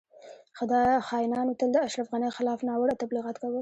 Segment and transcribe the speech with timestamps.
[1.07, 3.57] خاینانو تل د اشرف غنی خلاف ناوړه تبلیغات کول